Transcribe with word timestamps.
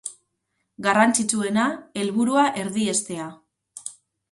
Garrantzitsuena, 0.85 1.67
helburua 2.05 2.47
erdiestea. 2.65 3.31